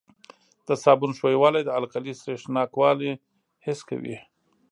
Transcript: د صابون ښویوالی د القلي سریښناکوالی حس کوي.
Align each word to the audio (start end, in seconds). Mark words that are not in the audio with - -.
د 0.67 0.69
صابون 0.83 1.11
ښویوالی 1.19 1.61
د 1.65 1.69
القلي 1.79 2.13
سریښناکوالی 2.21 3.11
حس 3.65 3.79
کوي. 3.89 4.17